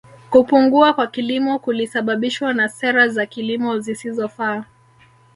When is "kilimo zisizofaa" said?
3.25-4.65